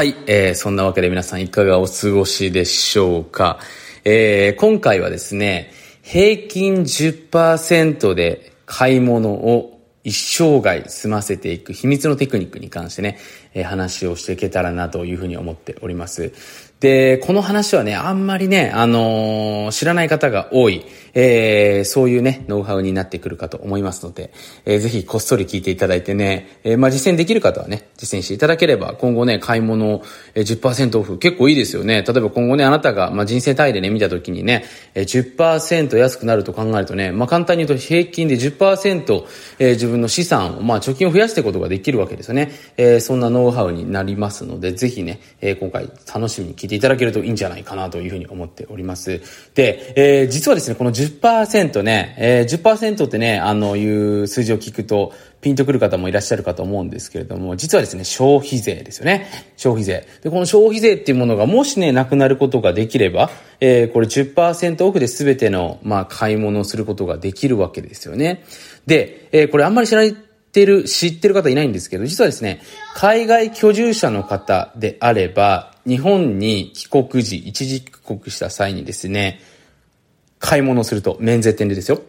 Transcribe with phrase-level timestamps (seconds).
[0.00, 3.58] はい、えー、そんなわけで皆さんいかがお過ごしでしょうか。
[4.06, 13.18] えー、今回はですね、平均10%で買い物を一生涯済ませていく秘密のテクニックに関してね、
[13.54, 16.32] えー、話をしていけたらなというふうに思っております。
[16.80, 20.82] で、この話はね、あんまりね、あのー、知らない方が多い、
[21.12, 24.32] えー、そういうね、ノウハウになってくるかと思いますので、
[24.64, 30.02] えー、ぜひこっそり聞いていただいてね、えー、まあ、実践できる方はね、実践していただければ、今後ね、買い物
[30.34, 32.02] えー10%オフ、結構いいですよね。
[32.02, 39.26] 例えば今後ね、あなたが、まあ、人生単位でね、見た時にね、えー10%安くなると考えるとね、まあ、簡単に言うと平均で10%、
[39.58, 42.52] えー、自分の資産を、まあ、貯金を増やしていくことができるわけですよね。
[42.76, 49.20] えー、そんなノノウハウになりますので、ぜひね、えー、今回楽しみに聞いていただけるといいんじゃないかなというふうに思っております。
[49.54, 59.26] で、えー、実はですね、この10%ね、えー、10%ってね、あの、いう数字を聞くと、ピンとくる方もいらっしゃるかと思うんですけれども、実はですね、消費税ですよね。
[59.56, 60.06] 消費税。
[60.22, 63.30] で、この消費税っていうものがもしね、なくなることができれば、
[63.60, 68.44] えー、これ10%オフで全ての、まあ、買い物をすることができるわけですよね。
[68.86, 70.16] で、えー、これあんまり知らない
[70.52, 72.60] てる、知ってる方いないんですけど、実はですね、
[72.94, 79.40] 海外居住者の方であれば、日本に帰国時、一時帰国した際にですね、
[80.38, 82.00] 買い物すると、免税店でですよ。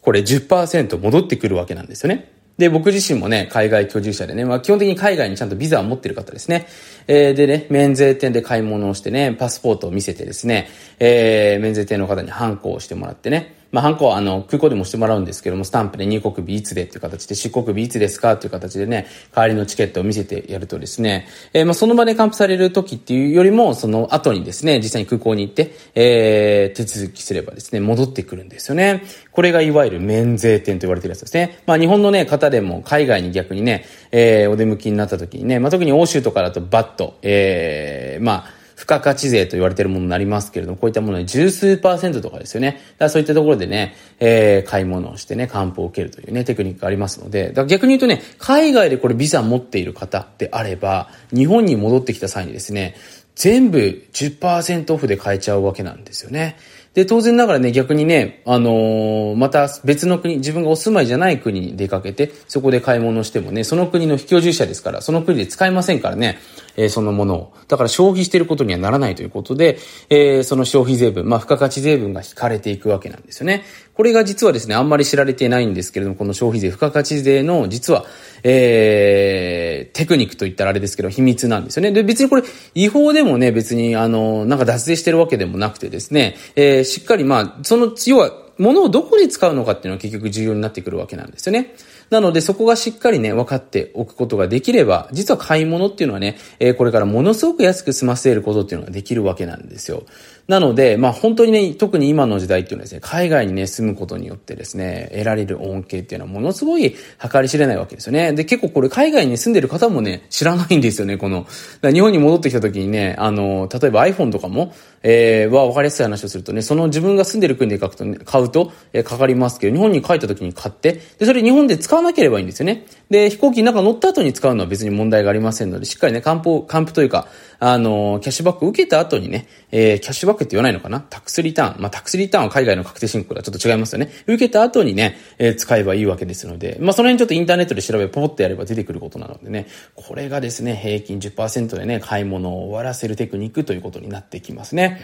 [0.00, 2.32] これ10%戻ってくるわけなんですよね。
[2.58, 6.66] で、僕自身もね、海外居住者でね、まあ基本的に海外にちゃんとビザを持ってる方ですね。
[7.06, 29.04] えー、でね、免税店で買い物をしてね、パスポートを見せてですね、えー、免税店の方にハンコをしてもらってね、まあ、ハンコはあの、空港でもしてもらうんですけども、スタンプで入国日いつでっていう形で、出国日いつですかっていう形でね、代わりのチケットを見せてやるとですね、えー、まあ、その場で還付される時っていうよりも、その後にですね、実際に空港に行って、えー、手続きすればですね、戻ってくるんですよね。
[29.30, 31.62] これがいわゆる免税店と言われてるやつですね。
[31.64, 42.72] まあ、日本のね、方でも海外に逆にね、えー、お出向きになった時にね、まあ、特に欧州とかだとバッと、えー、まあ、付加価値税と言われているものになりますけれども、こういったものに十数パーセントとかですよね。
[42.72, 52.96] だからそういったところでね、えー、買い物をしてね、還付を受けるというね、テクニックがありますので、だから逆に言うとね、海外でこれビザ持っている方であれば、日本に戻ってきた際にですね、
[53.36, 53.78] 全部
[54.12, 56.56] 10%オフで買えちゃうわけなんですよね。
[56.94, 66.38] で、当然ながらね、逆にね、あのー、また別の国、自分がお住まいじゃない国に出かけて、そこで買い物してもね、その国の非居住者ですから、その国で使えませんからね、
[66.76, 67.52] えー、そのものを。
[67.68, 69.78] だから消費していることにはならないということで、
[70.10, 73.64] えー、その消費税分、まあ、付加価値税分が引かれていくわけなんですよね。
[73.94, 78.06] これが実はですね、あんまり知られてないんですけれども、この消費税、付加価値税の、実は、
[78.42, 81.92] えー、テクニックと言ったらあれですけど、秘密なんですよね。
[81.92, 82.42] で、別にこれ、
[82.74, 91.74] 違法でもね、別に、あの、なんか脱税してるわけでもなくてですね、えー、しっかり、まあ、その、要は、物をどこに使うのかっていうのは結局重要になってくるわけなんですよね。
[92.12, 100.02] なのでそこがしっかりね、分かっておくことができれば、実は買い物っていうのはね、えー、これからものすごく安く済ませることっていうのができるわけなんですよ。
[100.46, 108.34] なので、まあ本当にね、特に今の時代っていうのはですね、海外にね、住むことによってですね、得られる恩恵っていうのはものすごい計り知れないわけですよね。
[108.34, 111.46] で、結構これ海外に住んでる方もね、知らないんですよね、この。
[111.82, 122.86] 日本に戻ってきた時にね、あの、例えば iPhone とかも、えー、は分かりやすい話をするとね、その自分が住んでる国で書くと、ね、買うと、えー、かかりますけど、日本に帰った時に買って、で、それ日本で使わなければいいんですよね。
[123.10, 131.00] で、飛行機の中乗った後に使うのは別に問題がありませんので、しっかりね、還付、還付というか、あの、キャッシュバック受けた後にね、えー、キャッシュバックって言わないのかな？
[131.00, 131.80] タックスリターン。
[131.80, 134.10] まあ、タックスリターンは海外の確定申告とはちょっと違いますよね。
[134.26, 145.00] 受けた後にね、えー、使えばいいわけですので、まあ、その辺ちょっとインターネットで調べ、ポポってやれば出てくることなのでね、これがですね、平均10%でね、買い物を終わらせるテクニックということになってきますね。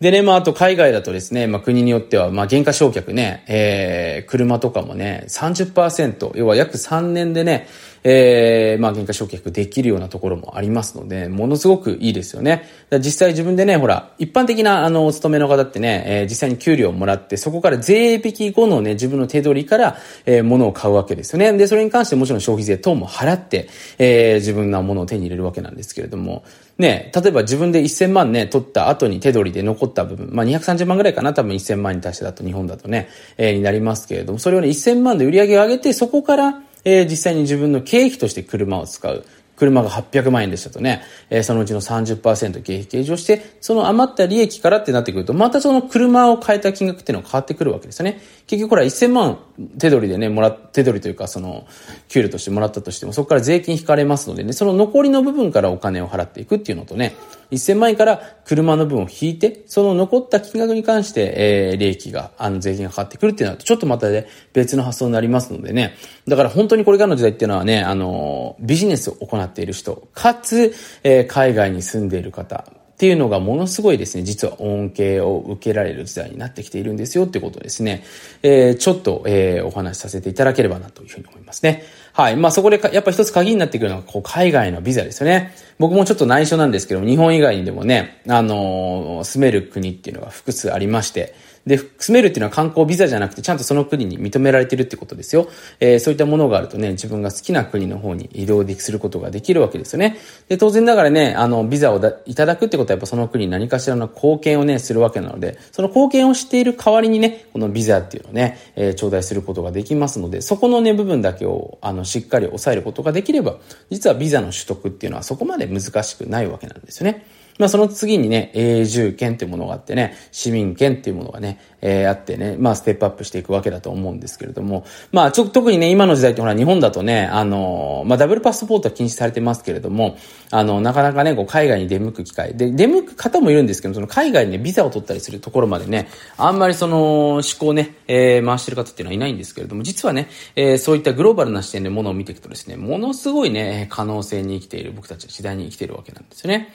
[0.00, 7.68] でね、まあ、あと海外だとですね、まあ、国によっては、まあ、減価償却ね、えー、車とかもね、30%、要は約3年でね、
[8.04, 12.68] えー、まあ、原価償却できるようなところもありますので、ものすごくいいですよね。
[12.98, 19.96] 実際自分でね、ほら、一般的な、あの、お勤めの方ってね、えー、実際に給料をもらって、そこから税引き後のね、自分の手取りから、
[20.26, 21.52] えー、物を買うわけですよね。
[21.56, 23.68] で、それに関してもちろん消費税等も払って、
[23.98, 26.44] えー、自分のものを手に入れるわけなんですけれども、
[26.78, 39.24] ね、例えば自分で1000万ね、取った後に手取りで残った部分、まあ、230万ぐらいかな、多分1000万に対してだと日本だとね、えー、になりますけれども、それをね、1000万で売り上げを上げて、そこから、えー、実際に自分の経費として車を使う。
[39.62, 48.20] 車が800万円でしたとね、えー、そのうちの30%経費計上して、その余った利益からってなってくると、またその車を変えた金額っていうのが変わってくるわけですよね。
[48.48, 49.38] 結局これは1000万
[49.78, 51.64] 手取りでね、もら、手取りというかその、
[52.08, 57.14] 給料としてもらったとしても、そこから税金引かれますのでね、その残りの部分からお金を払っていくっていうのとね、
[57.52, 65.94] 1000万円から車の分を引いて、その残った金額に関して、えー、利益が、あの、税金がかかってくるっていうのは、ちょっとまたね、別の発想になりますのでね。
[66.26, 78.04] だから本当にこれからの時代っていうのはね、あの、ビジネスを行ってっている人、かつ、えー、海外に住んでいる方、っていうのがものすごいですね、実は恩恵を受けられる時代になってきているんですよってことですね、
[78.44, 81.82] えー、ちょっと、えー、お話しさせていただければなというふうに思いますね。
[82.12, 82.36] はい。
[82.36, 85.52] まあそこでやっぱ一つ鍵になってくるのが、こう、海外のビザですよね。
[85.80, 91.34] 僕もちょっと内緒なんですけども日本以外にでもね、あのー、住める国っていうのが複数ありまして、
[91.66, 95.48] で、住めるっていうのは観光ビザじゃなくて、ちゃんとその国に認められてるってことですよ。
[95.78, 100.16] えー、そういったものがあるとね、自分が好きな国の方に移動することができるわけですよね。
[100.48, 113.56] で、当然ながらね、あの、ビザをいただくってことはやっぱその国に何かしらの貢献をね、するわけなので、その貢献をしている代わりにね、このビザっていうのをね、えー、頂戴することができますので、そこのね、部分だけを、あの、しっかり抑えることができれば、
[113.90, 117.24] 実はビザの取得っていうのはそこまで難しくないわけなんですよね。
[117.62, 130.16] まあその次にね、永住権っていうものがあってね、市民権っていうものがね、えー、あってね、まあステップアップしていくわけだと思うんですけれども、まあちょ、特にね、今の時代ってほら日本だとね、あの、まあダブルパスポートは禁止されてますけれども、
[130.50, 146.72] あの、なかなかね、こう海外に出向く機会、で、出向く方もいるんですけど、その海外にね、ビザを取ったりするところまでね、あんまりその、思考ね、えー、回してる方っていうのはいないんですけれども、実はね、えー、そういったグローバルな視点でものを見ていくとですね、ものすごいね、可能性に生きている僕たちは時代に生きているわけなんですよね。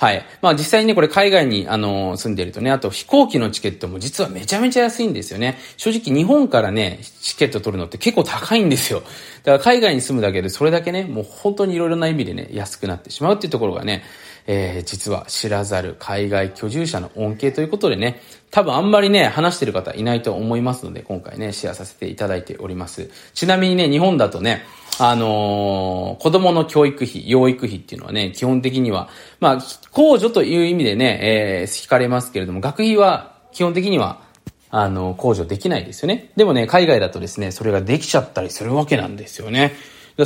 [0.00, 0.24] はい。
[0.40, 5.58] まあ実際にね、これ海外に、あの、住んでるとね、あと飛行機のチケットも実はめちゃめちゃ安いんですよね。
[5.76, 9.00] 正直日本からね、チケット取るのって結構高いんですよ。
[9.00, 14.02] だから海外に住むだけでそれだけね、もう本当にいろいろな意味でね、安くなってしまうっていうところがね、
[14.46, 23.10] えー、実は知らざる海外居住者の恩恵ということでね、多分あんまりね、話してる方いないと思いますので、今回ね、シェアさせていただいております。
[23.34, 24.62] ちなみにね、日本だとね、
[25.02, 29.08] あのー、子供の教育費、養育費っていうのはね、基本的には、
[29.40, 34.20] まあ、控除という意味でね、えー、引かれますけれども、学費は基本的には、
[34.68, 36.32] あの、控除できないですよね。
[36.36, 39.72] でもね、海外だとですね、それができちゃったりするわけなんですよね。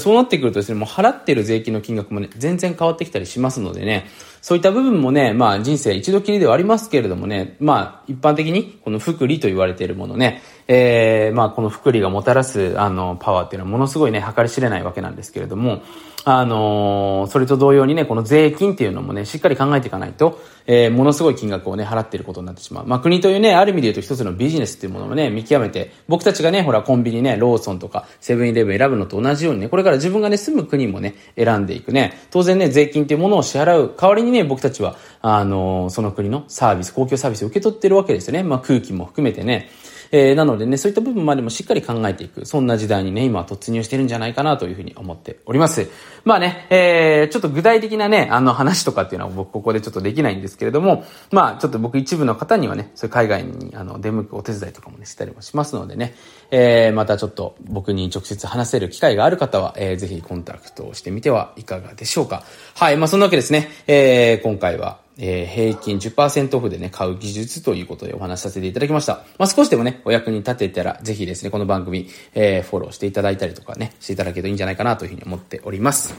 [0.01, 4.07] そうなってくるとですね、もう払ってる税金の金額もね、全然変わってきたりしますのでね、
[4.43, 15.83] そういった部分もね、まあ人生一度きりではありますけれどもね、まあ一般的にこの福利と言われているものね、えー、まあこの福利がもたらすあのパワーっていうのはものすごいね、計り知れないわけなんですけれども、
[16.27, 22.87] あのー、それと同様にね、この税金っていうのもね、しっかり考えていかないと、えー、ものすごい金額をね、払っていることになってしまう。
[22.87, 38.43] まあ、国というね、ある意味で言うと一つのビジネスっていうものをね、見極めて、僕たちがね、ほら、コンビニね、ローソンとか、セブンイレブン選ぶのと同じようにね、これから自分がね、住む国もね、選んでいくね、当然ね、税金っていうものを支払う代わりにね、僕たちは、あのー、その国のサービス、公共サービスを受け取ってるわけですよね。
[38.43, 39.69] まあ、空気も含めてね、
[40.17, 45.89] えー、なのでね、そういった部分までもしっかり考えていく、そんな時代にね、今突入してるんじゃないかなというふうに思っております。
[46.23, 56.15] まあね、えー、ちょっと具体的なね、あの話とかっていうのは僕ここでちょっとできないんですけれども、まあちょっと僕一部の方にはね、そういう海外にあの出向くお手伝いとかもね、したりもしますのでね、
[56.53, 62.45] えー、またちょっと僕に直接話せる機会がある方は、えー、ぜひコンタクトをしてみてはいかがでしょうか。
[62.77, 69.25] はい、まあそんなわけですね、えー、今回はえー、平均10%オフでね、買う技術ということでお話しさせていただきました。
[69.39, 76.15] まあ、少しでもね、お役に立てたら、ぜひですね、この番組、えー、フォローしていただいたりとかね、していただけるといいんじゃないかなというふうに思っております。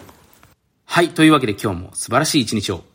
[0.86, 2.95] はい、というわけで今日も素晴らしい一日を。